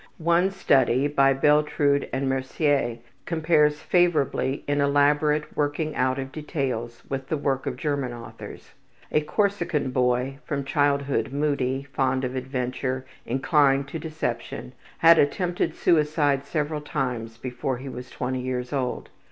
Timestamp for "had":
14.97-15.19